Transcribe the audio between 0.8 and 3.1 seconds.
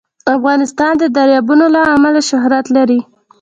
د دریابونه له امله شهرت لري.